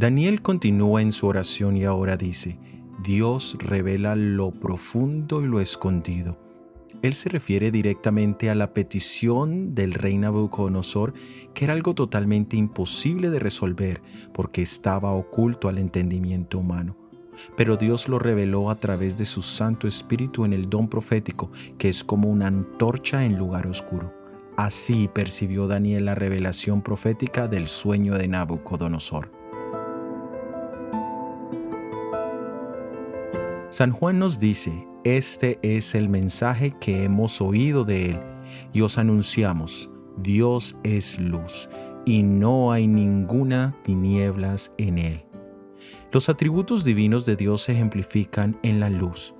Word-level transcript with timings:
Daniel 0.00 0.40
continúa 0.40 1.02
en 1.02 1.12
su 1.12 1.26
oración 1.26 1.76
y 1.76 1.84
ahora 1.84 2.16
dice, 2.16 2.58
Dios 3.02 3.58
revela 3.60 4.16
lo 4.16 4.50
profundo 4.50 5.42
y 5.42 5.46
lo 5.46 5.60
escondido. 5.60 6.38
Él 7.02 7.12
se 7.12 7.28
refiere 7.28 7.70
directamente 7.70 8.48
a 8.48 8.54
la 8.54 8.72
petición 8.72 9.74
del 9.74 9.92
rey 9.92 10.16
Nabucodonosor, 10.16 11.12
que 11.52 11.66
era 11.66 11.74
algo 11.74 11.94
totalmente 11.94 12.56
imposible 12.56 13.28
de 13.28 13.40
resolver 13.40 14.00
porque 14.32 14.62
estaba 14.62 15.12
oculto 15.12 15.68
al 15.68 15.76
entendimiento 15.76 16.60
humano. 16.60 16.96
Pero 17.54 17.76
Dios 17.76 18.08
lo 18.08 18.18
reveló 18.18 18.70
a 18.70 18.76
través 18.76 19.18
de 19.18 19.26
su 19.26 19.42
Santo 19.42 19.86
Espíritu 19.86 20.46
en 20.46 20.54
el 20.54 20.70
don 20.70 20.88
profético, 20.88 21.52
que 21.76 21.90
es 21.90 22.04
como 22.04 22.30
una 22.30 22.46
antorcha 22.46 23.26
en 23.26 23.36
lugar 23.36 23.66
oscuro. 23.66 24.14
Así 24.56 25.10
percibió 25.12 25.66
Daniel 25.66 26.06
la 26.06 26.14
revelación 26.14 26.80
profética 26.80 27.48
del 27.48 27.68
sueño 27.68 28.14
de 28.14 28.28
Nabucodonosor. 28.28 29.39
San 33.70 33.92
Juan 33.92 34.18
nos 34.18 34.40
dice, 34.40 34.84
este 35.04 35.60
es 35.62 35.94
el 35.94 36.08
mensaje 36.08 36.74
que 36.80 37.04
hemos 37.04 37.40
oído 37.40 37.84
de 37.84 38.10
él 38.10 38.20
y 38.72 38.80
os 38.80 38.98
anunciamos, 38.98 39.88
Dios 40.16 40.76
es 40.82 41.20
luz 41.20 41.70
y 42.04 42.24
no 42.24 42.72
hay 42.72 42.88
ninguna 42.88 43.76
tinieblas 43.84 44.74
en 44.76 44.98
él. 44.98 45.24
Los 46.10 46.28
atributos 46.28 46.82
divinos 46.82 47.24
de 47.26 47.36
Dios 47.36 47.60
se 47.62 47.72
ejemplifican 47.72 48.58
en 48.64 48.80
la 48.80 48.90
luz. 48.90 49.36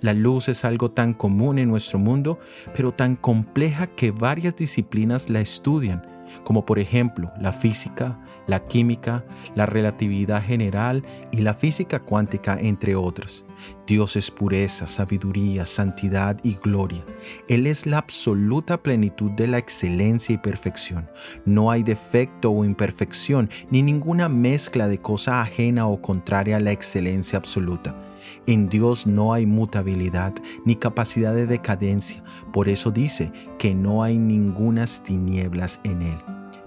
La 0.00 0.14
luz 0.14 0.48
es 0.48 0.64
algo 0.64 0.90
tan 0.90 1.12
común 1.12 1.58
en 1.58 1.68
nuestro 1.68 1.98
mundo, 1.98 2.38
pero 2.72 2.90
tan 2.90 3.16
compleja 3.16 3.86
que 3.86 4.12
varias 4.12 4.56
disciplinas 4.56 5.28
la 5.28 5.40
estudian 5.40 6.13
como 6.42 6.66
por 6.66 6.78
ejemplo 6.78 7.32
la 7.40 7.52
física, 7.52 8.18
la 8.46 8.60
química, 8.66 9.24
la 9.54 9.66
relatividad 9.66 10.42
general 10.42 11.04
y 11.30 11.38
la 11.38 11.54
física 11.54 12.00
cuántica, 12.00 12.58
entre 12.60 12.94
otras. 12.96 13.44
Dios 13.86 14.16
es 14.16 14.30
pureza, 14.30 14.86
sabiduría, 14.86 15.66
santidad 15.66 16.38
y 16.42 16.54
gloria. 16.54 17.04
Él 17.48 17.66
es 17.66 17.86
la 17.86 17.98
absoluta 17.98 18.82
plenitud 18.82 19.30
de 19.32 19.46
la 19.46 19.58
excelencia 19.58 20.34
y 20.34 20.38
perfección. 20.38 21.08
No 21.44 21.70
hay 21.70 21.82
defecto 21.82 22.50
o 22.50 22.64
imperfección, 22.64 23.48
ni 23.70 23.82
ninguna 23.82 24.28
mezcla 24.28 24.88
de 24.88 24.98
cosa 24.98 25.40
ajena 25.40 25.86
o 25.86 26.00
contraria 26.00 26.56
a 26.56 26.60
la 26.60 26.72
excelencia 26.72 27.38
absoluta. 27.38 27.94
En 28.46 28.68
Dios 28.68 29.06
no 29.06 29.32
hay 29.32 29.46
mutabilidad 29.46 30.34
ni 30.64 30.76
capacidad 30.76 31.34
de 31.34 31.46
decadencia, 31.46 32.22
por 32.52 32.68
eso 32.68 32.90
dice 32.90 33.32
que 33.58 33.74
no 33.74 34.02
hay 34.02 34.18
ningunas 34.18 35.02
tinieblas 35.02 35.80
en 35.84 36.02
Él. 36.02 36.18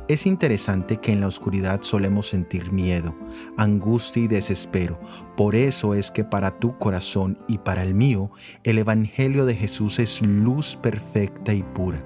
Es 0.08 0.26
interesante 0.26 0.98
que 0.98 1.12
en 1.12 1.20
la 1.20 1.28
oscuridad 1.28 1.82
solemos 1.82 2.30
sentir 2.30 2.72
miedo, 2.72 3.14
angustia 3.58 4.24
y 4.24 4.28
desespero. 4.28 4.98
Por 5.36 5.54
eso 5.54 5.94
es 5.94 6.12
que 6.12 6.24
para 6.24 6.58
tu 6.60 6.78
corazón 6.78 7.38
y 7.50 7.58
para 7.58 7.84
el 7.84 7.94
mío, 7.94 8.32
el 8.64 8.78
Evangelio 8.78 9.46
de 9.46 9.56
Jesús 9.56 10.00
es 10.00 10.22
luz 10.22 10.78
perfecta 10.78 11.54
y 11.54 11.62
pura, 11.62 12.02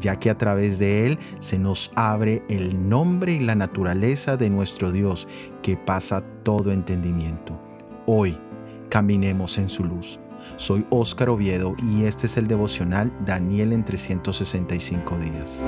ya 0.00 0.18
que 0.18 0.30
a 0.30 0.38
través 0.38 0.80
de 0.80 1.06
él 1.06 1.18
se 1.38 1.60
nos 1.60 1.92
abre 1.94 2.42
el 2.48 2.88
nombre 2.88 3.34
y 3.34 3.38
la 3.40 3.54
naturaleza 3.54 4.36
de 4.36 4.50
nuestro 4.50 4.90
Dios 4.90 5.28
que 5.62 5.76
pasa 5.76 6.24
todo 6.42 6.72
entendimiento. 6.72 7.56
Hoy, 8.06 8.36
caminemos 8.88 9.58
en 9.58 9.68
su 9.68 9.84
luz. 9.84 10.18
Soy 10.56 10.86
Óscar 10.90 11.28
Oviedo 11.28 11.74
y 11.82 12.04
este 12.04 12.26
es 12.26 12.36
el 12.36 12.46
devocional 12.46 13.12
Daniel 13.24 13.72
en 13.72 13.84
365 13.84 15.18
días. 15.18 15.66